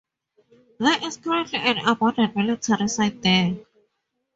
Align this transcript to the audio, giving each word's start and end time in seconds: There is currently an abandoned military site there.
There 0.79 0.97
is 1.05 1.17
currently 1.17 1.59
an 1.59 1.77
abandoned 1.87 2.35
military 2.35 2.87
site 2.87 3.21
there. 3.21 3.55